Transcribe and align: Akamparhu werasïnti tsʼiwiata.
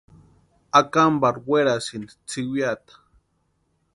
Akamparhu 0.79 1.47
werasïnti 1.51 2.13
tsʼiwiata. 2.27 2.93